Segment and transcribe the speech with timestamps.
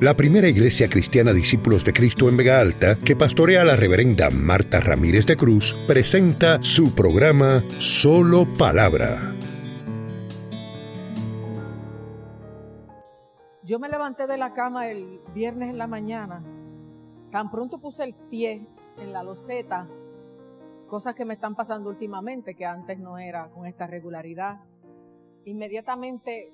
[0.00, 4.78] la primera iglesia cristiana Discípulos de Cristo en Vega Alta, que pastorea la reverenda Marta
[4.78, 9.34] Ramírez de Cruz, presenta su programa Solo Palabra.
[13.64, 16.44] Yo me levanté de la cama el viernes en la mañana,
[17.32, 18.66] tan pronto puse el pie
[18.98, 19.88] en la loseta,
[20.86, 24.60] cosas que me están pasando últimamente que antes no era con esta regularidad.
[25.44, 26.52] Inmediatamente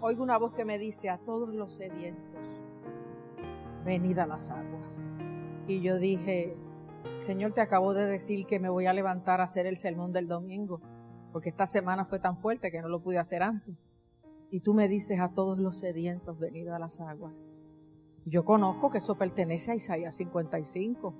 [0.00, 2.61] oigo una voz que me dice a todos los sedientos,
[3.84, 5.06] venid a las aguas.
[5.66, 6.56] Y yo dije,
[7.20, 10.28] Señor, te acabo de decir que me voy a levantar a hacer el sermón del
[10.28, 10.80] domingo,
[11.32, 13.76] porque esta semana fue tan fuerte que no lo pude hacer antes.
[14.50, 17.32] Y tú me dices a todos los sedientos, venid a las aguas.
[18.24, 21.14] Yo conozco que eso pertenece a Isaías 55.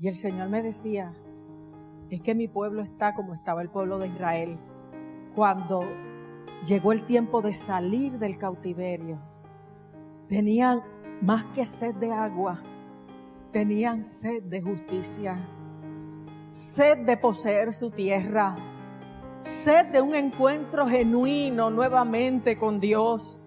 [0.00, 1.14] Y el Señor me decía,
[2.10, 4.58] es que mi pueblo está como estaba el pueblo de Israel
[5.34, 5.82] cuando
[6.66, 9.20] llegó el tiempo de salir del cautiverio.
[10.28, 10.82] Tenían
[11.20, 12.60] más que sed de agua,
[13.52, 15.38] tenían sed de justicia,
[16.50, 18.56] sed de poseer su tierra,
[19.40, 23.40] sed de un encuentro genuino nuevamente con Dios,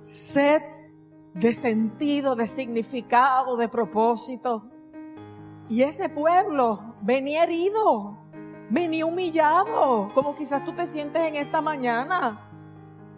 [0.00, 0.62] sed
[1.34, 4.68] de sentido, de significado, de propósito.
[5.68, 8.18] Y ese pueblo venía herido,
[8.70, 12.44] venía humillado, como quizás tú te sientes en esta mañana.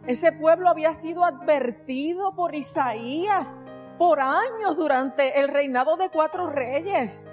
[0.06, 3.56] Ese pueblo había sido advertido por Isaías
[4.00, 7.26] por años durante el reinado de cuatro reyes.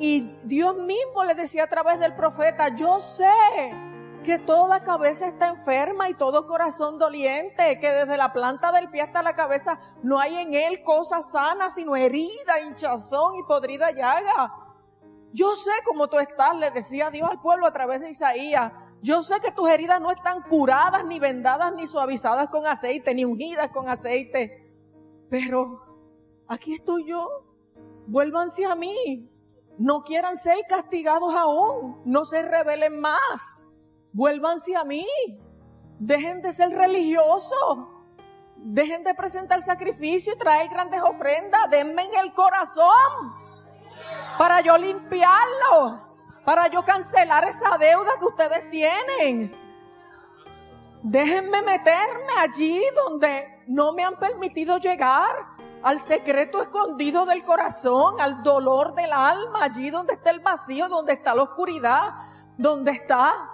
[0.00, 3.30] Y Dios mismo le decía a través del profeta, yo sé
[4.24, 9.02] que toda cabeza está enferma y todo corazón doliente, que desde la planta del pie
[9.02, 14.52] hasta la cabeza no hay en él cosa sana, sino herida, hinchazón y podrida llaga.
[15.32, 18.72] Yo sé cómo tú estás, le decía Dios al pueblo a través de Isaías.
[19.02, 23.24] Yo sé que tus heridas no están curadas, ni vendadas, ni suavizadas con aceite, ni
[23.24, 24.58] ungidas con aceite.
[25.30, 25.91] Pero
[26.48, 27.28] aquí estoy yo.
[28.06, 29.28] Vuélvanse a mí.
[29.78, 32.00] No quieran ser castigados aún.
[32.04, 33.68] No se rebelen más.
[34.12, 35.06] Vuélvanse a mí.
[35.98, 37.78] Dejen de ser religiosos.
[38.56, 41.70] Dejen de presentar sacrificio y traer grandes ofrendas.
[41.70, 43.42] Denme en el corazón
[44.38, 46.00] para yo limpiarlo,
[46.44, 49.54] para yo cancelar esa deuda que ustedes tienen.
[51.02, 55.34] Déjenme meterme allí donde no me han permitido llegar,
[55.82, 61.14] al secreto escondido del corazón, al dolor del alma, allí donde está el vacío, donde
[61.14, 62.14] está la oscuridad,
[62.56, 63.50] donde está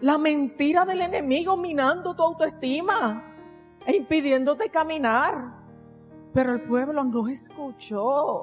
[0.00, 3.24] la mentira del enemigo minando tu autoestima
[3.86, 5.54] e impidiéndote caminar.
[6.34, 8.42] Pero el pueblo no escuchó.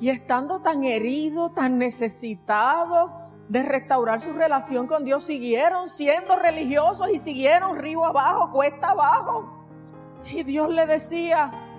[0.00, 3.10] Y estando tan herido, tan necesitado
[3.48, 9.64] de restaurar su relación con Dios, siguieron siendo religiosos y siguieron río abajo, cuesta abajo.
[10.30, 11.71] Y Dios le decía,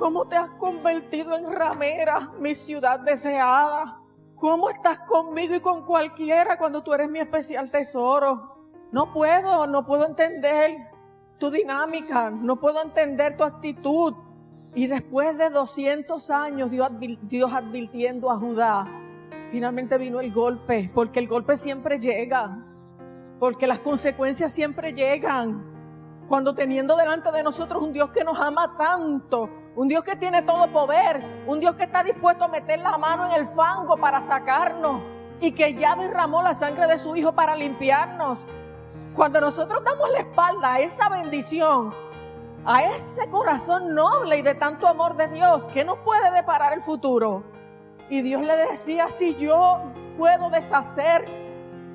[0.00, 4.00] ¿cómo te has convertido en ramera, mi ciudad deseada?
[4.34, 8.56] ¿Cómo estás conmigo y con cualquiera cuando tú eres mi especial tesoro?
[8.90, 10.88] No puedo, no puedo entender
[11.38, 14.14] tu dinámica, no puedo entender tu actitud.
[14.74, 18.86] Y después de 200 años Dios, advirtiendo a Judá,
[19.50, 22.56] finalmente vino el golpe, porque el golpe siempre llega,
[23.38, 25.62] porque las consecuencias siempre llegan.
[26.26, 30.42] Cuando teniendo delante de nosotros un Dios que nos ama tanto, un Dios que tiene
[30.42, 34.20] todo poder, un Dios que está dispuesto a meter la mano en el fango para
[34.20, 35.00] sacarnos
[35.40, 38.46] y que ya derramó la sangre de su Hijo para limpiarnos.
[39.14, 41.94] Cuando nosotros damos la espalda a esa bendición,
[42.64, 46.82] a ese corazón noble y de tanto amor de Dios que no puede deparar el
[46.82, 47.42] futuro.
[48.08, 49.80] Y Dios le decía, si yo
[50.18, 51.26] puedo deshacer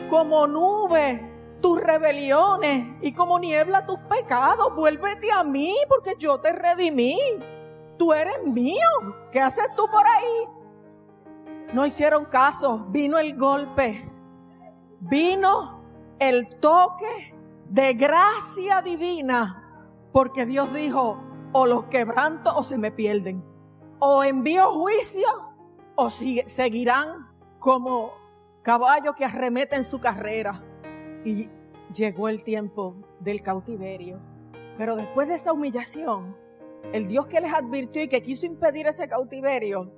[0.09, 1.31] como nube
[1.62, 7.19] tus rebeliones y como niebla tus pecados, vuélvete a mí porque yo te redimí.
[7.97, 8.88] Tú eres mío.
[9.31, 10.47] ¿Qué haces tú por ahí?
[11.73, 12.85] No hicieron caso.
[12.89, 14.09] Vino el golpe.
[15.00, 15.81] Vino
[16.19, 17.35] el toque
[17.69, 19.61] de gracia divina
[20.16, 23.44] porque Dios dijo, o los quebranto o se me pierden.
[24.00, 25.27] O envío juicio
[25.95, 27.27] o seguirán
[27.59, 28.13] como
[28.62, 30.63] caballos que arremeten su carrera.
[31.25, 31.50] Y
[31.94, 34.21] llegó el tiempo del cautiverio.
[34.77, 36.38] Pero después de esa humillación,
[36.94, 39.92] el Dios que les advirtió y que quiso impedir ese cautiverio,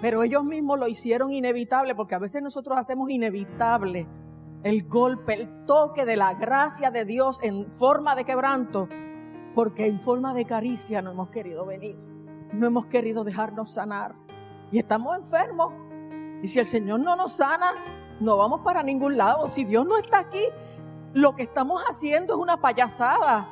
[0.00, 4.06] pero ellos mismos lo hicieron inevitable, porque a veces nosotros hacemos inevitable
[4.62, 8.88] el golpe, el toque de la gracia de Dios en forma de quebranto,
[9.54, 11.96] porque en forma de caricia no hemos querido venir,
[12.52, 14.14] no hemos querido dejarnos sanar
[14.70, 15.72] y estamos enfermos.
[16.42, 17.72] Y si el Señor no nos sana,
[18.20, 19.48] no vamos para ningún lado.
[19.48, 20.44] Si Dios no está aquí,
[21.14, 23.48] lo que estamos haciendo es una payasada.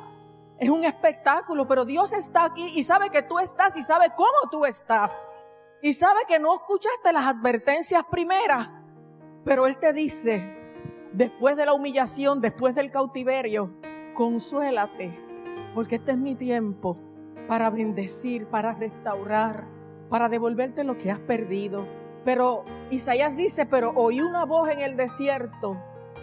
[0.57, 4.49] Es un espectáculo, pero Dios está aquí y sabe que tú estás y sabe cómo
[4.49, 5.31] tú estás.
[5.81, 8.69] Y sabe que no escuchaste las advertencias primeras,
[9.43, 10.55] pero Él te dice,
[11.11, 13.73] después de la humillación, después del cautiverio,
[14.13, 15.19] consuélate,
[15.75, 16.97] porque este es mi tiempo
[17.47, 19.67] para bendecir, para restaurar,
[20.09, 21.85] para devolverte lo que has perdido.
[22.23, 25.77] Pero Isaías dice, pero oí una voz en el desierto,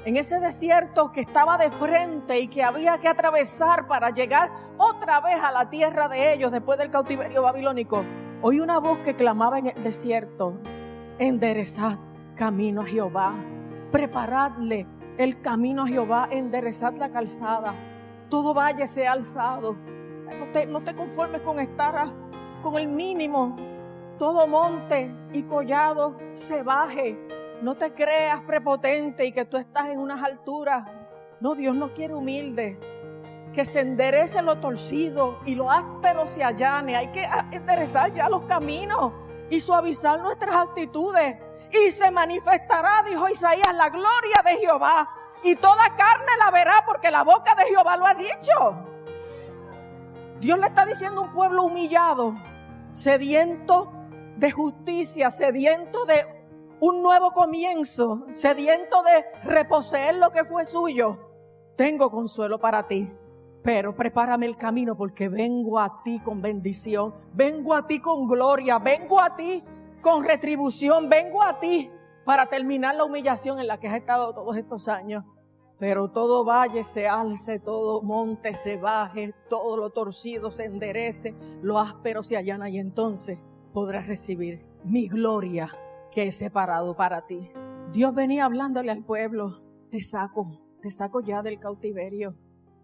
[0.05, 5.21] en ese desierto que estaba de frente y que había que atravesar para llegar otra
[5.21, 8.05] vez a la tierra de ellos después del cautiverio babilónico.
[8.41, 10.59] Oí una voz que clamaba en el desierto,
[11.19, 11.99] enderezad
[12.35, 13.35] camino a Jehová,
[13.93, 14.87] preparadle
[15.19, 17.75] el camino a Jehová, enderezad la calzada,
[18.29, 19.77] todo valle sea alzado.
[20.39, 22.13] No te, no te conformes con estar
[22.63, 23.57] con el mínimo,
[24.19, 27.19] todo monte y collado se baje.
[27.63, 30.85] No te creas prepotente y que tú estás en unas alturas.
[31.39, 32.77] No, Dios no quiere humilde.
[33.53, 36.97] Que se enderece lo torcido y lo áspero se allane.
[36.97, 39.13] Hay que enderezar ya los caminos
[39.49, 41.37] y suavizar nuestras actitudes.
[41.71, 45.09] Y se manifestará, dijo Isaías, la gloria de Jehová.
[45.45, 48.75] Y toda carne la verá porque la boca de Jehová lo ha dicho.
[50.41, 52.35] Dios le está diciendo a un pueblo humillado,
[52.93, 53.93] sediento
[54.37, 56.42] de justicia, sediento de
[56.83, 61.17] un nuevo comienzo, sediento de reposeer lo que fue suyo,
[61.77, 63.09] tengo consuelo para ti.
[63.63, 68.81] Pero prepárame el camino porque vengo a ti con bendición, vengo a ti con gloria,
[68.81, 69.63] vengo a ti
[70.01, 71.89] con retribución, vengo a ti
[72.25, 75.23] para terminar la humillación en la que has estado todos estos años.
[75.79, 81.33] Pero todo valle se alce, todo monte se baje, todo lo torcido se enderece,
[81.63, 83.39] lo áspero se allana y entonces
[83.73, 85.73] podrás recibir mi gloria
[86.13, 87.51] que he separado para ti.
[87.93, 92.35] Dios venía hablándole al pueblo, te saco, te saco ya del cautiverio,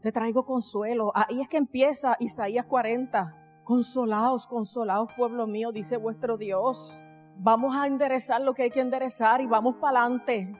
[0.02, 1.12] te traigo consuelo.
[1.14, 3.62] Ahí es que empieza Isaías 40.
[3.64, 7.04] Consolaos, consolaos, pueblo mío, dice vuestro Dios.
[7.36, 10.52] Vamos a enderezar lo que hay que enderezar y vamos para adelante.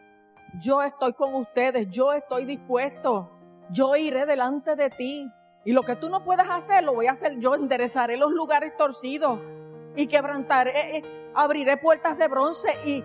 [0.61, 3.31] Yo estoy con ustedes, yo estoy dispuesto.
[3.71, 5.31] Yo iré delante de ti.
[5.64, 7.55] Y lo que tú no puedas hacer, lo voy a hacer yo.
[7.55, 9.41] Enderezaré los lugares torcidos
[9.97, 11.03] y quebrantaré,
[11.38, 13.05] abriré puertas de bronce y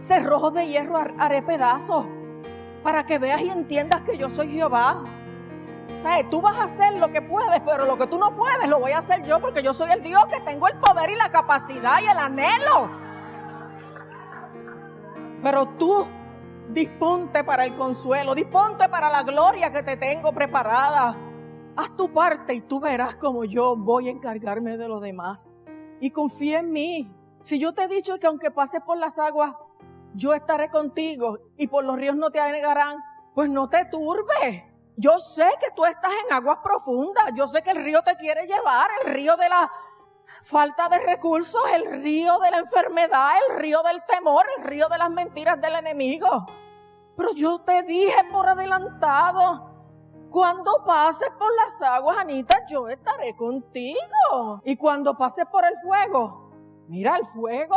[0.00, 2.04] cerrojos de hierro haré pedazos
[2.82, 5.04] para que veas y entiendas que yo soy Jehová.
[6.30, 8.92] tú vas a hacer lo que puedes, pero lo que tú no puedes lo voy
[8.92, 12.00] a hacer yo porque yo soy el Dios que tengo el poder y la capacidad
[12.02, 12.90] y el anhelo.
[15.42, 16.06] Pero tú
[16.70, 21.16] disponte para el consuelo, disponte para la gloria que te tengo preparada.
[21.76, 25.56] Haz tu parte y tú verás como yo voy a encargarme de lo demás
[26.00, 27.19] y confía en mí.
[27.42, 29.54] Si yo te he dicho que aunque pases por las aguas,
[30.14, 32.98] yo estaré contigo y por los ríos no te anegarán,
[33.34, 34.64] pues no te turbes.
[34.96, 38.46] Yo sé que tú estás en aguas profundas, yo sé que el río te quiere
[38.46, 39.70] llevar, el río de la
[40.42, 44.98] falta de recursos, el río de la enfermedad, el río del temor, el río de
[44.98, 46.46] las mentiras del enemigo.
[47.16, 49.70] Pero yo te dije por adelantado,
[50.30, 54.60] cuando pases por las aguas, Anita, yo estaré contigo.
[54.64, 56.49] Y cuando pases por el fuego,
[56.90, 57.76] mira el fuego.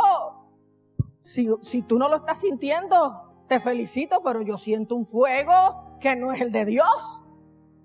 [1.20, 6.16] Si, si tú no lo estás sintiendo, te felicito, pero yo siento un fuego que
[6.16, 7.22] no es el de Dios.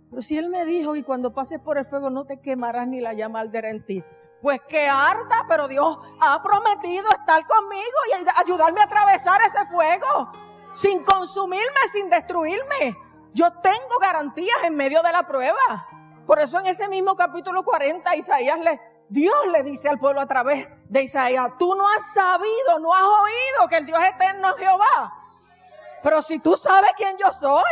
[0.10, 3.00] Pero si Él me dijo, y cuando pases por el fuego no te quemarás ni
[3.00, 4.04] la llama arderá en ti.
[4.42, 10.32] Pues que arda, pero Dios ha prometido estar conmigo y ayudarme a atravesar ese fuego
[10.74, 12.98] sin consumirme, sin destruirme.
[13.34, 15.88] Yo tengo garantías en medio de la prueba.
[16.26, 20.28] Por eso en ese mismo capítulo 40 Isaías le, Dios le dice al pueblo a
[20.28, 24.56] través de Isaías, tú no has sabido, no has oído que el Dios eterno es
[24.58, 25.14] Jehová.
[26.04, 27.64] Pero si tú sabes quién yo soy,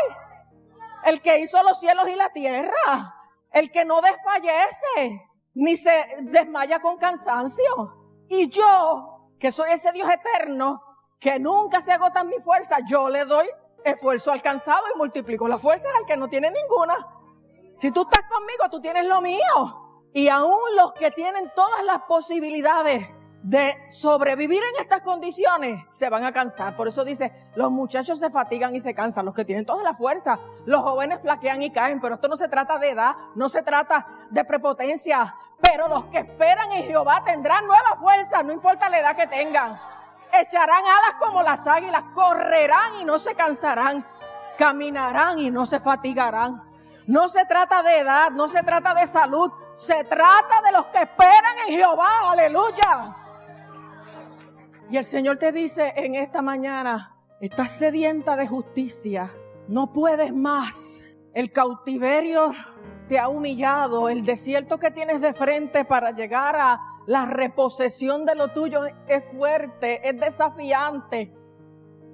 [1.05, 3.15] el que hizo los cielos y la tierra,
[3.51, 8.25] el que no desfallece, ni se desmaya con cansancio.
[8.27, 10.81] Y yo, que soy ese Dios eterno,
[11.19, 13.47] que nunca se agota mi fuerza, yo le doy
[13.83, 16.95] esfuerzo alcanzado y multiplico las fuerzas al que no tiene ninguna.
[17.77, 19.86] Si tú estás conmigo, tú tienes lo mío.
[20.17, 23.07] Y aún los que tienen todas las posibilidades
[23.43, 26.75] de sobrevivir en estas condiciones se van a cansar.
[26.75, 29.93] Por eso dice, los muchachos se fatigan y se cansan, los que tienen toda la
[29.93, 33.61] fuerza, los jóvenes flaquean y caen, pero esto no se trata de edad, no se
[33.61, 38.97] trata de prepotencia, pero los que esperan en Jehová tendrán nueva fuerza, no importa la
[38.97, 39.79] edad que tengan
[40.33, 44.03] echarán alas como las águilas, correrán y no se cansarán,
[44.57, 46.63] caminarán y no se fatigarán.
[47.05, 51.03] No se trata de edad, no se trata de salud, se trata de los que
[51.03, 53.15] esperan en Jehová, aleluya.
[54.89, 59.31] Y el Señor te dice en esta mañana, estás sedienta de justicia,
[59.67, 61.03] no puedes más.
[61.31, 62.53] El cautiverio
[63.07, 68.33] te ha humillado, el desierto que tienes de frente para llegar a la reposesión de
[68.33, 71.31] lo tuyo es fuerte, es desafiante.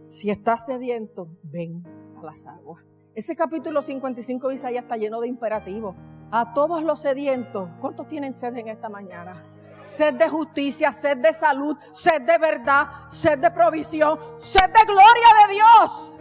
[0.10, 1.82] Si estás sediento, ven
[2.20, 2.84] a las aguas.
[3.16, 5.96] Ese capítulo 55 de Isaías está lleno de imperativos.
[6.36, 9.46] A todos los sedientos, ¿cuántos tienen sed en esta mañana?
[9.84, 15.28] Sed de justicia, sed de salud, sed de verdad, sed de provisión, sed de gloria
[15.46, 16.20] de Dios.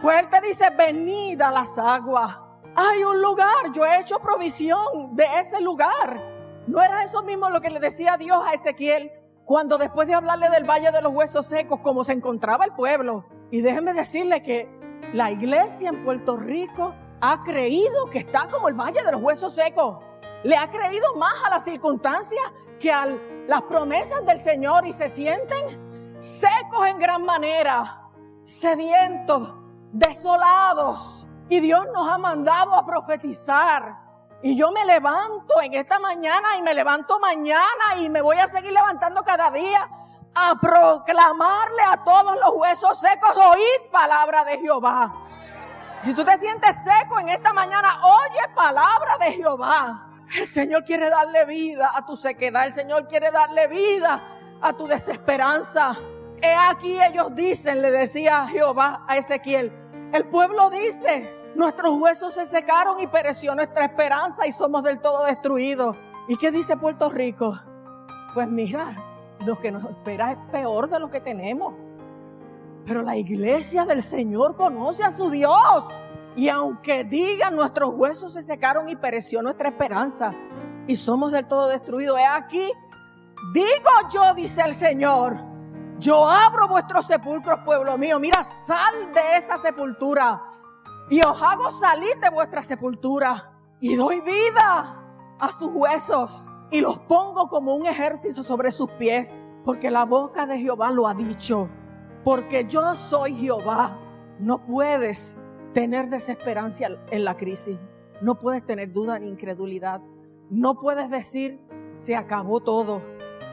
[0.00, 2.36] Pues Él te dice, venid a las aguas.
[2.74, 6.20] Hay un lugar, yo he hecho provisión de ese lugar.
[6.66, 9.12] ¿No era eso mismo lo que le decía Dios a Ezequiel?
[9.44, 13.24] Cuando después de hablarle del Valle de los Huesos Secos, como se encontraba el pueblo.
[13.52, 14.68] Y déjeme decirle que
[15.12, 19.54] la iglesia en Puerto Rico ha creído que está como el Valle de los Huesos
[19.54, 19.98] Secos.
[20.42, 22.42] Le ha creído más a las circunstancias
[22.80, 23.06] que a
[23.46, 28.08] las promesas del Señor y se sienten secos en gran manera,
[28.44, 29.54] sedientos,
[29.92, 31.24] desolados.
[31.48, 34.00] Y Dios nos ha mandado a profetizar.
[34.42, 38.48] Y yo me levanto en esta mañana y me levanto mañana y me voy a
[38.48, 39.88] seguir levantando cada día
[40.34, 45.21] a proclamarle a todos los huesos secos, oíd palabra de Jehová.
[46.02, 50.08] Si tú te sientes seco en esta mañana, oye palabra de Jehová.
[50.36, 54.20] El Señor quiere darle vida a tu sequedad, el Señor quiere darle vida
[54.60, 55.96] a tu desesperanza.
[56.40, 59.72] He aquí ellos dicen, le decía Jehová a Ezequiel,
[60.12, 65.24] el pueblo dice, nuestros huesos se secaron y pereció nuestra esperanza y somos del todo
[65.24, 65.96] destruidos.
[66.26, 67.60] ¿Y qué dice Puerto Rico?
[68.34, 68.96] Pues mira,
[69.46, 71.74] lo que nos espera es peor de lo que tenemos.
[72.84, 75.84] Pero la iglesia del Señor conoce a su Dios.
[76.34, 80.34] Y aunque digan nuestros huesos se secaron y pereció nuestra esperanza
[80.86, 82.72] y somos del todo destruidos, he aquí,
[83.52, 85.36] digo yo, dice el Señor,
[85.98, 88.18] yo abro vuestros sepulcros, pueblo mío.
[88.18, 90.42] Mira, sal de esa sepultura.
[91.08, 93.52] Y os hago salir de vuestra sepultura.
[93.80, 94.96] Y doy vida
[95.38, 96.48] a sus huesos.
[96.72, 99.44] Y los pongo como un ejército sobre sus pies.
[99.64, 101.68] Porque la boca de Jehová lo ha dicho.
[102.24, 103.98] Porque yo soy Jehová.
[104.38, 105.38] No puedes
[105.72, 107.78] tener desesperanza en la crisis.
[108.20, 110.00] No puedes tener duda ni incredulidad.
[110.50, 111.60] No puedes decir,
[111.94, 113.02] se acabó todo.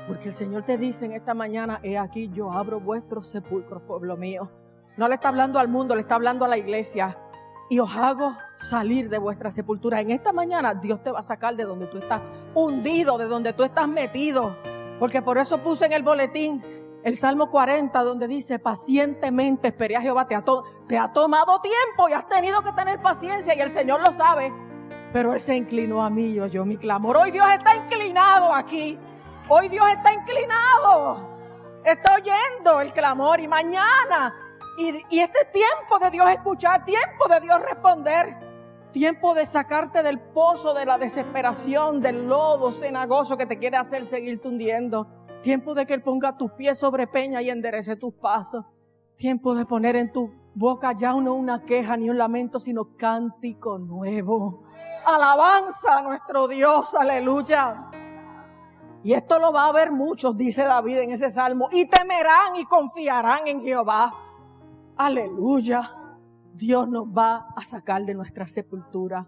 [0.07, 4.17] Porque el Señor te dice en esta mañana, he aquí yo abro vuestros sepulcros, pueblo
[4.17, 4.49] mío.
[4.97, 7.17] No le está hablando al mundo, le está hablando a la iglesia.
[7.69, 10.01] Y os hago salir de vuestra sepultura.
[10.01, 12.21] En esta mañana Dios te va a sacar de donde tú estás
[12.55, 14.55] hundido, de donde tú estás metido.
[14.99, 16.61] Porque por eso puse en el boletín
[17.03, 20.27] el Salmo 40, donde dice, pacientemente esperé a Jehová.
[20.27, 20.43] Te ha,
[20.87, 24.53] te ha tomado tiempo y has tenido que tener paciencia y el Señor lo sabe.
[25.13, 27.17] Pero Él se inclinó a mí, yo, yo mi clamor.
[27.17, 28.99] Hoy Dios está inclinado aquí
[29.51, 31.27] Hoy Dios está inclinado.
[31.83, 34.35] Está oyendo el clamor y mañana.
[34.77, 38.37] Y, y este tiempo de Dios escuchar, tiempo de Dios responder.
[38.91, 44.05] Tiempo de sacarte del pozo de la desesperación, del lodo cenagoso que te quiere hacer
[44.05, 45.07] seguir hundiendo.
[45.41, 48.65] Tiempo de que Él ponga tus pies sobre peña y enderece tus pasos.
[49.15, 53.77] Tiempo de poner en tu boca ya no una queja ni un lamento, sino cántico
[53.77, 54.63] nuevo.
[55.05, 57.89] Alabanza a nuestro Dios, aleluya.
[59.03, 62.65] Y esto lo va a ver muchos, dice David en ese salmo, y temerán y
[62.65, 64.13] confiarán en Jehová.
[64.97, 65.95] Aleluya.
[66.53, 69.25] Dios nos va a sacar de nuestra sepultura.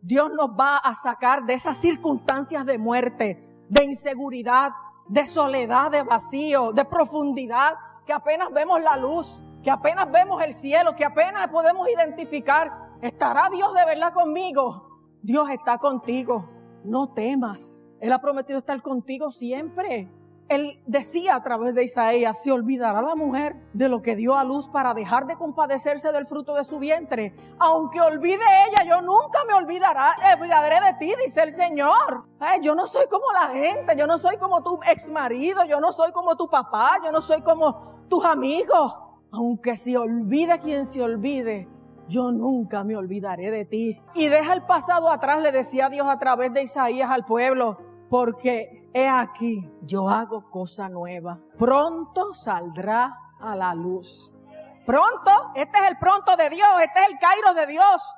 [0.00, 4.70] Dios nos va a sacar de esas circunstancias de muerte, de inseguridad,
[5.10, 7.74] de soledad, de vacío, de profundidad,
[8.06, 12.70] que apenas vemos la luz, que apenas vemos el cielo, que apenas podemos identificar.
[13.02, 15.18] ¿Estará Dios de verdad conmigo?
[15.20, 16.48] Dios está contigo.
[16.84, 17.82] No temas.
[18.00, 20.08] Él ha prometido estar contigo siempre.
[20.50, 24.42] Él decía a través de Isaías, se olvidará la mujer de lo que dio a
[24.42, 27.36] luz para dejar de compadecerse del fruto de su vientre.
[27.60, 32.24] Aunque olvide ella, yo nunca me olvidará, olvidaré de ti, dice el Señor.
[32.62, 35.92] yo no soy como la gente, yo no soy como tu ex marido, yo no
[35.92, 38.92] soy como tu papá, yo no soy como tus amigos.
[39.30, 41.68] Aunque se olvide quien se olvide,
[42.08, 44.02] yo nunca me olvidaré de ti.
[44.14, 48.90] Y deja el pasado atrás, le decía Dios a través de Isaías al pueblo porque
[48.92, 51.38] he aquí, yo hago cosa nueva.
[51.56, 54.36] Pronto saldrá a la luz.
[54.84, 58.14] Pronto, este es el pronto de Dios, este es el Cairo de Dios.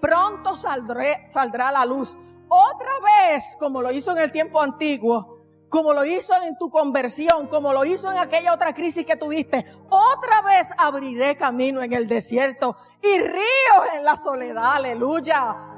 [0.00, 2.16] Pronto saldré, saldrá a la luz.
[2.48, 7.48] Otra vez, como lo hizo en el tiempo antiguo, como lo hizo en tu conversión,
[7.48, 12.06] como lo hizo en aquella otra crisis que tuviste, otra vez abriré camino en el
[12.06, 15.71] desierto y ríos en la soledad, aleluya.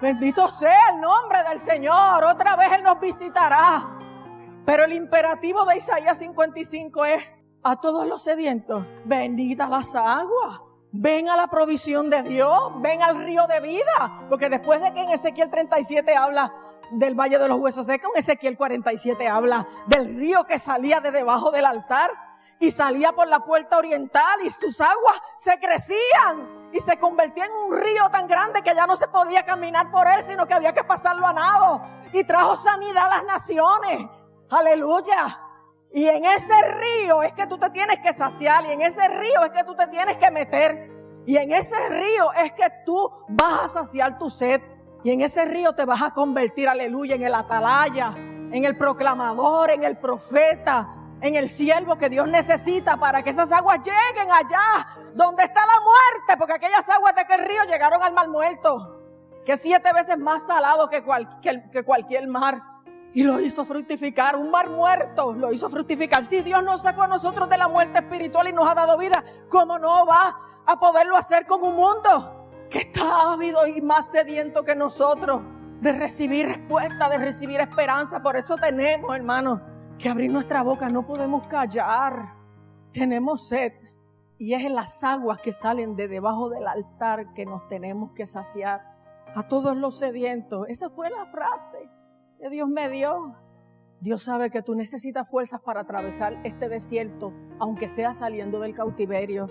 [0.00, 2.24] Bendito sea el nombre del Señor.
[2.24, 3.90] Otra vez Él nos visitará.
[4.66, 7.22] Pero el imperativo de Isaías 55 es
[7.62, 10.60] a todos los sedientos, bendita las aguas.
[10.92, 15.00] Ven a la provisión de Dios, ven al río de vida, porque después de que
[15.00, 16.52] en Ezequiel 37 habla
[16.92, 21.10] del Valle de los Huesos Secos, en Ezequiel 47 habla del río que salía de
[21.10, 22.10] debajo del altar
[22.60, 27.52] y salía por la puerta oriental y sus aguas se crecían y se convertía en
[27.52, 30.74] un río tan grande que ya no se podía caminar por él, sino que había
[30.74, 31.80] que pasarlo a nado
[32.12, 34.10] y trajo sanidad a las naciones.
[34.50, 35.40] Aleluya.
[35.92, 39.44] Y en ese río es que tú te tienes que saciar y en ese río
[39.44, 40.90] es que tú te tienes que meter.
[41.24, 44.60] Y en ese río es que tú vas a saciar tu sed.
[45.04, 49.70] Y en ese río te vas a convertir, aleluya, en el atalaya, en el proclamador,
[49.70, 54.86] en el profeta, en el siervo que Dios necesita para que esas aguas lleguen allá
[55.14, 59.00] donde está la muerte, porque aquellas aguas de aquel río llegaron al mar muerto,
[59.44, 62.62] que siete veces más salado que, cualquier mar.
[63.12, 66.24] Y lo hizo fructificar, un mar muerto lo hizo fructificar.
[66.24, 69.22] Si Dios nos sacó a nosotros de la muerte espiritual y nos ha dado vida,
[69.48, 74.64] ¿cómo no va a poderlo hacer con un mundo que está ávido y más sediento
[74.64, 75.42] que nosotros
[75.80, 78.20] de recibir respuesta, de recibir esperanza?
[78.20, 79.60] Por eso tenemos, hermanos,
[79.98, 82.34] que abrir nuestra boca, no podemos callar.
[82.92, 83.72] Tenemos sed
[84.38, 88.26] y es en las aguas que salen de debajo del altar que nos tenemos que
[88.26, 88.92] saciar.
[89.34, 90.66] A todos los sedientos.
[90.68, 91.88] Esa fue la frase
[92.38, 93.34] que Dios me dio.
[94.00, 99.48] Dios sabe que tú necesitas fuerzas para atravesar este desierto, aunque sea saliendo del cautiverio.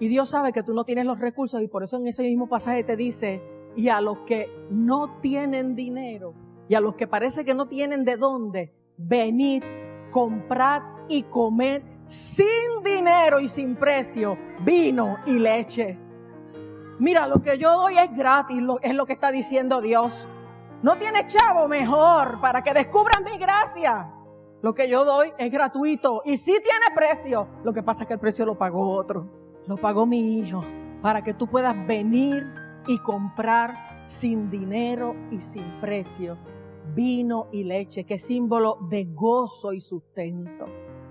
[0.00, 2.48] Y Dios sabe que tú no tienes los recursos y por eso en ese mismo
[2.48, 3.42] pasaje te dice,
[3.76, 6.34] y a los que no tienen dinero,
[6.68, 9.62] y a los que parece que no tienen de dónde, venid,
[10.10, 15.98] comprad y comed sin dinero y sin precio vino y leche.
[16.98, 20.28] Mira, lo que yo doy es gratis, es lo que está diciendo Dios.
[20.82, 24.12] No tienes chavo mejor para que descubran mi gracia.
[24.62, 27.48] Lo que yo doy es gratuito y sí tiene precio.
[27.64, 29.28] Lo que pasa es que el precio lo pagó otro.
[29.66, 30.64] Lo pagó mi hijo
[31.02, 32.46] para que tú puedas venir
[32.86, 33.74] y comprar
[34.08, 36.38] sin dinero y sin precio
[36.94, 40.66] vino y leche, que es símbolo de gozo y sustento.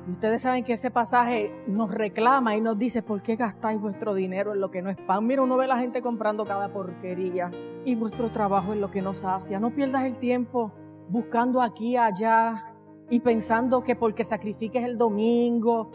[0.07, 4.13] Y ustedes saben que ese pasaje nos reclama y nos dice, ¿por qué gastáis vuestro
[4.13, 5.25] dinero en lo que no es pan?
[5.25, 7.49] Mira, uno ve a la gente comprando cada porquería
[7.85, 9.59] y vuestro trabajo en lo que nos hace.
[9.59, 10.71] No pierdas el tiempo
[11.09, 12.71] buscando aquí, allá
[13.09, 15.91] y pensando que porque sacrifiques el domingo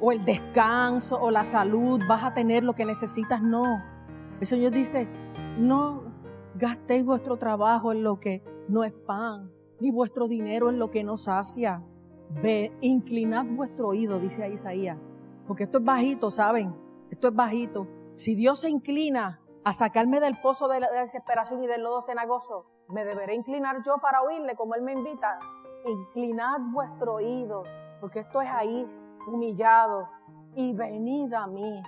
[0.00, 3.42] o el descanso o la salud vas a tener lo que necesitas.
[3.42, 3.82] No.
[4.40, 5.06] El Señor dice,
[5.58, 6.04] no
[6.54, 11.02] gastéis vuestro trabajo en lo que no es pan, ni vuestro dinero en lo que
[11.02, 11.82] nos sacia.
[12.42, 14.96] Ve, inclinad vuestro oído, dice Isaías,
[15.46, 16.74] porque esto es bajito, ¿saben?
[17.10, 17.88] Esto es bajito.
[18.14, 22.66] Si Dios se inclina a sacarme del pozo de la desesperación y del lodo cenagoso,
[22.88, 25.38] me deberé inclinar yo para oírle como Él me invita.
[25.86, 27.64] Inclinad vuestro oído,
[28.00, 28.86] porque esto es ahí,
[29.26, 30.08] humillado,
[30.54, 31.82] y venid a mí.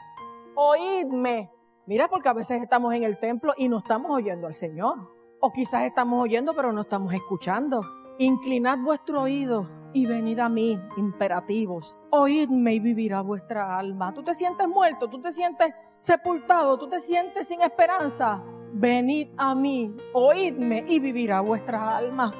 [0.54, 1.50] Oídme.
[1.86, 5.21] Mira, porque a veces estamos en el templo y no estamos oyendo al Señor.
[5.44, 7.80] O quizás estamos oyendo pero no estamos escuchando.
[8.18, 11.98] Inclinad vuestro oído y venid a mí, imperativos.
[12.10, 14.14] Oídme y vivirá vuestra alma.
[14.14, 18.40] Tú te sientes muerto, tú te sientes sepultado, tú te sientes sin esperanza.
[18.72, 22.32] Venid a mí, oídme y vivirá vuestra alma.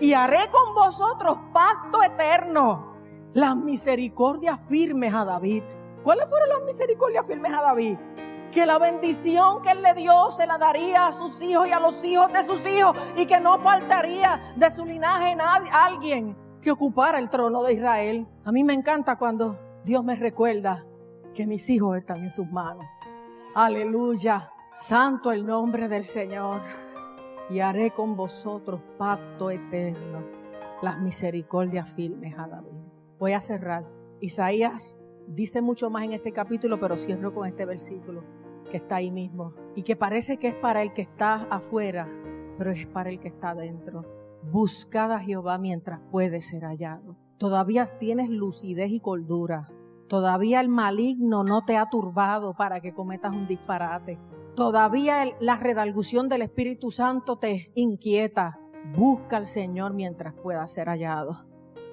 [0.00, 2.94] Y haré con vosotros pacto eterno.
[3.32, 5.64] Las misericordias firmes a David.
[6.04, 7.98] ¿Cuáles fueron las misericordias firmes a David?
[8.54, 11.80] Que la bendición que Él le dio se la daría a sus hijos y a
[11.80, 16.70] los hijos de sus hijos y que no faltaría de su linaje nadie, alguien que
[16.70, 18.26] ocupara el trono de Israel.
[18.44, 20.86] A mí me encanta cuando Dios me recuerda
[21.34, 22.86] que mis hijos están en sus manos.
[23.54, 24.50] Aleluya.
[24.72, 26.62] Santo el nombre del Señor.
[27.50, 30.22] Y haré con vosotros pacto eterno.
[30.80, 32.70] Las misericordias firmes a David.
[33.18, 33.84] Voy a cerrar.
[34.20, 38.22] Isaías dice mucho más en ese capítulo, pero cierro con este versículo
[38.70, 42.08] que está ahí mismo y que parece que es para el que está afuera,
[42.58, 44.04] pero es para el que está adentro.
[44.50, 47.16] Buscad a Jehová mientras puede ser hallado.
[47.38, 49.68] Todavía tienes lucidez y cordura.
[50.08, 54.18] Todavía el maligno no te ha turbado para que cometas un disparate.
[54.54, 58.60] Todavía la redalgución del Espíritu Santo te inquieta.
[58.96, 61.46] Busca al Señor mientras pueda ser hallado.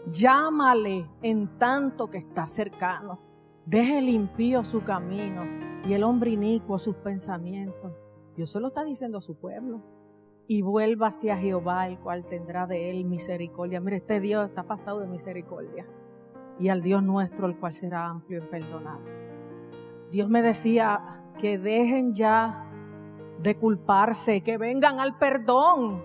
[0.08, 3.31] Llámale en tanto que está cercano.
[3.72, 5.46] Deje el impío su camino
[5.86, 7.94] y el hombre inicuo sus pensamientos.
[8.36, 9.82] Dios se lo está diciendo a su pueblo.
[10.46, 13.80] Y vuelva hacia Jehová, el cual tendrá de él misericordia.
[13.80, 15.86] Mire, este Dios está pasado de misericordia.
[16.60, 19.00] Y al Dios nuestro, el cual será amplio en perdonar.
[20.12, 22.70] Dios me decía que dejen ya
[23.42, 26.04] de culparse, que vengan al perdón,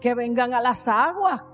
[0.00, 1.44] que vengan a las aguas,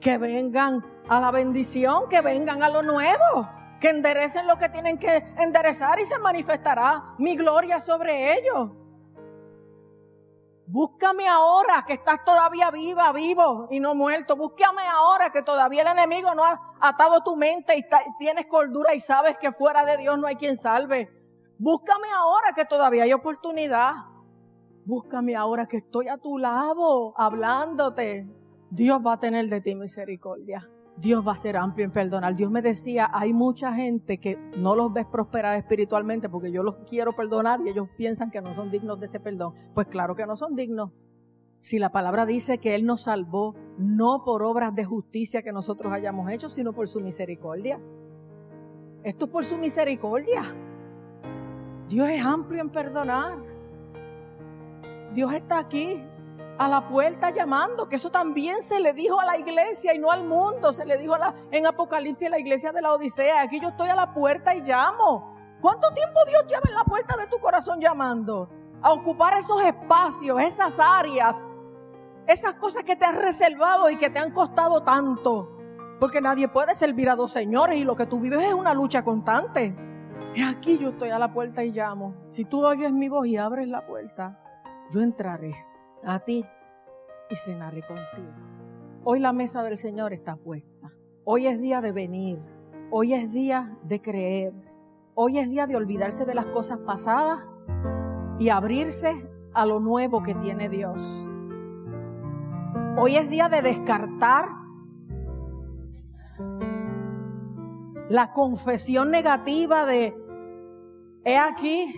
[0.00, 4.98] que vengan a la bendición, que vengan a lo nuevo que enderecen lo que tienen
[4.98, 8.70] que enderezar y se manifestará mi gloria sobre ellos.
[10.66, 14.36] Búscame ahora que estás todavía viva, vivo y no muerto.
[14.36, 17.84] Búscame ahora que todavía el enemigo no ha atado tu mente y
[18.18, 21.10] tienes cordura y sabes que fuera de Dios no hay quien salve.
[21.58, 23.94] Búscame ahora que todavía hay oportunidad.
[24.84, 28.28] Búscame ahora que estoy a tu lado hablándote.
[28.70, 30.70] Dios va a tener de ti misericordia.
[31.00, 32.34] Dios va a ser amplio en perdonar.
[32.34, 36.76] Dios me decía, hay mucha gente que no los ves prosperar espiritualmente porque yo los
[36.86, 39.54] quiero perdonar y ellos piensan que no son dignos de ese perdón.
[39.74, 40.90] Pues claro que no son dignos.
[41.60, 45.92] Si la palabra dice que Él nos salvó no por obras de justicia que nosotros
[45.92, 47.80] hayamos hecho, sino por su misericordia.
[49.02, 50.42] Esto es por su misericordia.
[51.88, 53.38] Dios es amplio en perdonar.
[55.14, 56.02] Dios está aquí
[56.60, 60.10] a la puerta llamando, que eso también se le dijo a la iglesia y no
[60.10, 63.40] al mundo, se le dijo a la, en Apocalipsis a la iglesia de la Odisea,
[63.40, 65.34] aquí yo estoy a la puerta y llamo.
[65.62, 68.50] ¿Cuánto tiempo Dios lleva en la puerta de tu corazón llamando?
[68.82, 71.48] A ocupar esos espacios, esas áreas,
[72.26, 75.56] esas cosas que te has reservado y que te han costado tanto.
[75.98, 79.02] Porque nadie puede servir a dos señores y lo que tú vives es una lucha
[79.02, 79.74] constante.
[80.46, 82.14] Aquí yo estoy a la puerta y llamo.
[82.28, 84.38] Si tú oyes mi voz y abres la puerta,
[84.92, 85.69] yo entraré
[86.04, 86.44] a ti
[87.28, 88.32] y cenaré contigo.
[89.04, 90.92] Hoy la mesa del Señor está puesta.
[91.24, 92.38] Hoy es día de venir.
[92.90, 94.52] Hoy es día de creer.
[95.14, 97.40] Hoy es día de olvidarse de las cosas pasadas
[98.38, 101.26] y abrirse a lo nuevo que tiene Dios.
[102.96, 104.48] Hoy es día de descartar
[108.08, 110.16] la confesión negativa de,
[111.24, 111.94] he aquí,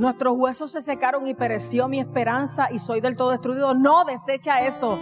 [0.00, 3.74] Nuestros huesos se secaron y pereció mi esperanza y soy del todo destruido.
[3.74, 4.98] No desecha eso.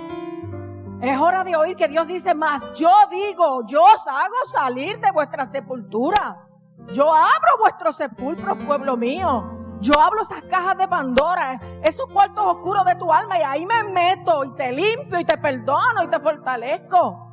[1.01, 2.73] Es hora de oír que Dios dice más.
[2.73, 6.45] Yo digo, yo os hago salir de vuestra sepultura.
[6.93, 9.77] Yo abro vuestros sepulcros, pueblo mío.
[9.81, 13.85] Yo hablo esas cajas de Pandora, esos cuartos oscuros de tu alma y ahí me
[13.85, 17.25] meto y te limpio y te perdono y te fortalezco.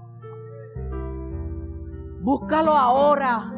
[2.21, 3.51] Búscalo ahora.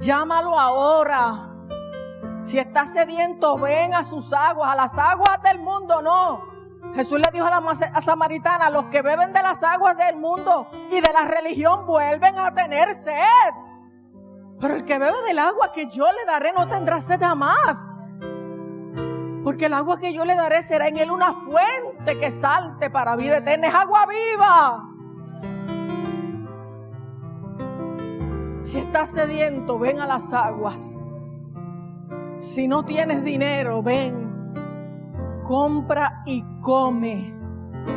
[0.00, 1.47] Llámalo ahora.
[2.48, 6.46] Si estás sediento, ven a sus aguas, a las aguas del mundo, no.
[6.94, 10.98] Jesús le dijo a la samaritana, los que beben de las aguas del mundo y
[10.98, 13.52] de la religión vuelven a tener sed.
[14.58, 17.94] Pero el que bebe del agua que yo le daré no tendrá sed jamás.
[19.44, 23.14] Porque el agua que yo le daré será en él una fuente que salte para
[23.14, 23.68] vida eterna.
[23.68, 24.84] Es agua viva.
[28.64, 30.97] Si estás sediento, ven a las aguas.
[32.38, 34.52] Si no tienes dinero, ven,
[35.44, 37.34] compra y come,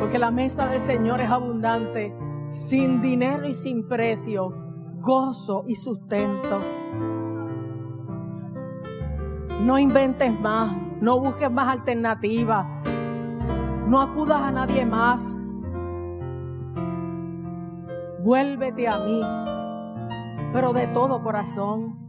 [0.00, 2.12] porque la mesa del Señor es abundante,
[2.48, 4.52] sin dinero y sin precio,
[5.00, 6.60] gozo y sustento.
[9.60, 12.66] No inventes más, no busques más alternativas,
[13.86, 15.38] no acudas a nadie más.
[18.24, 19.22] Vuélvete a mí,
[20.52, 22.01] pero de todo corazón.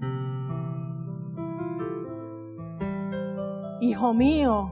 [3.84, 4.72] Hijo mío,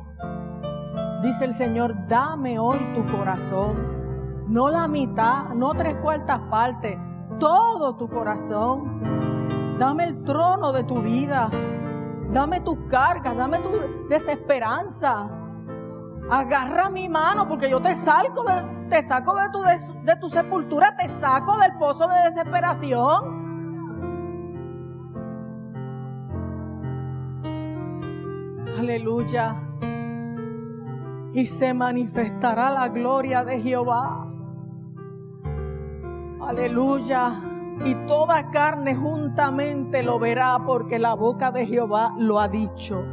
[1.22, 4.46] dice el Señor, dame hoy tu corazón.
[4.48, 6.98] No la mitad, no tres cuartas partes,
[7.38, 9.76] todo tu corazón.
[9.78, 11.50] Dame el trono de tu vida.
[12.32, 13.72] Dame tus cargas, dame tu
[14.08, 15.30] desesperanza.
[16.30, 19.62] Agarra mi mano porque yo te saco de, te saco de tu,
[20.06, 23.41] de tu sepultura, te saco del pozo de desesperación.
[28.82, 29.62] Aleluya.
[31.34, 34.28] Y se manifestará la gloria de Jehová.
[36.42, 37.44] Aleluya.
[37.86, 43.06] Y toda carne juntamente lo verá porque la boca de Jehová lo ha dicho.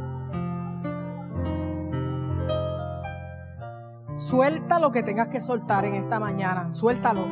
[4.17, 6.73] Suelta lo que tengas que soltar en esta mañana.
[6.73, 7.27] Suéltalo.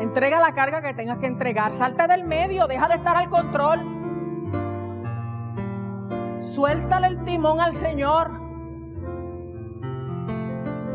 [0.00, 1.74] Entrega la carga que tengas que entregar.
[1.74, 2.66] Salta del medio.
[2.66, 3.97] Deja de estar al control.
[6.40, 8.30] Suéltale el timón al Señor.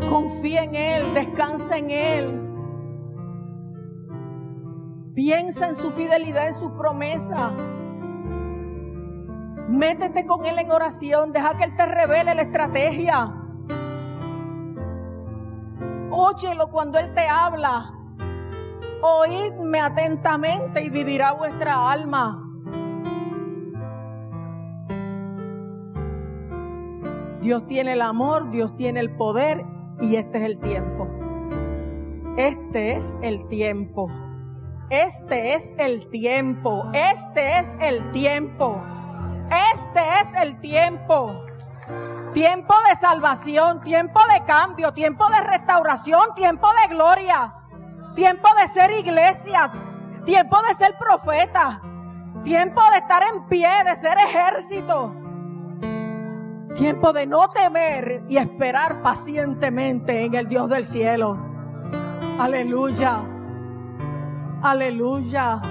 [0.09, 2.39] Confía en Él, descansa en Él.
[5.15, 7.51] Piensa en su fidelidad, en su promesa.
[9.69, 13.33] Métete con Él en oración, deja que Él te revele la estrategia.
[16.11, 17.91] Óyelo cuando Él te habla.
[19.01, 22.42] Oídme atentamente y vivirá vuestra alma.
[27.43, 29.65] Dios tiene el amor, Dios tiene el poder
[29.99, 31.09] y este es el tiempo.
[32.37, 34.09] Este es el tiempo.
[34.89, 36.89] Este es el tiempo.
[36.93, 38.81] Este es el tiempo.
[39.73, 41.43] Este es el tiempo.
[42.33, 47.53] Tiempo de salvación, tiempo de cambio, tiempo de restauración, tiempo de gloria,
[48.15, 49.69] tiempo de ser iglesia,
[50.23, 51.81] tiempo de ser profeta,
[52.45, 55.13] tiempo de estar en pie, de ser ejército,
[56.75, 61.37] tiempo de no temer y esperar pacientemente en el Dios del cielo.
[62.39, 63.23] Aleluya,
[64.61, 65.61] aleluya,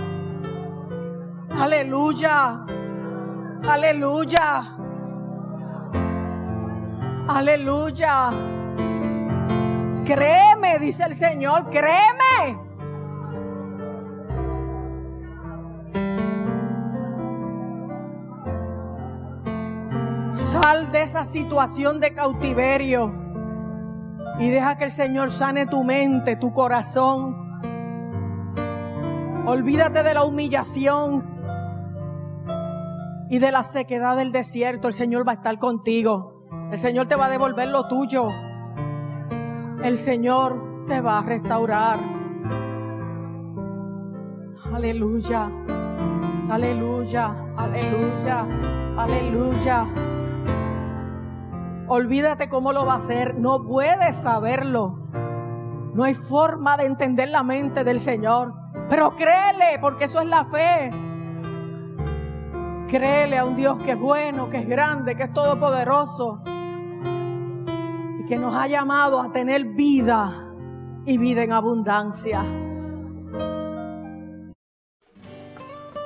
[1.50, 2.64] aleluya,
[3.68, 4.78] aleluya.
[7.28, 8.30] Aleluya.
[10.04, 12.71] Créeme, dice el Señor, créeme.
[20.72, 23.12] De esa situación de cautiverio
[24.38, 27.36] y deja que el Señor sane tu mente, tu corazón.
[29.46, 31.24] Olvídate de la humillación
[33.28, 34.88] y de la sequedad del desierto.
[34.88, 36.48] El Señor va a estar contigo.
[36.70, 38.28] El Señor te va a devolver lo tuyo.
[39.84, 42.00] El Señor te va a restaurar.
[44.72, 45.50] Aleluya.
[46.48, 47.34] Aleluya.
[47.58, 48.46] Aleluya.
[48.96, 49.86] Aleluya.
[51.94, 53.38] Olvídate cómo lo va a hacer.
[53.38, 54.98] No puedes saberlo.
[55.92, 58.54] No hay forma de entender la mente del Señor.
[58.88, 60.90] Pero créele, porque eso es la fe.
[62.88, 66.42] Créele a un Dios que es bueno, que es grande, que es todopoderoso
[68.26, 70.50] que nos ha llamado a tener vida
[71.04, 72.42] y vida en abundancia.